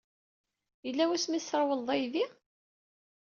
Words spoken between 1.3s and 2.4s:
ay tesrewleḍ aydi?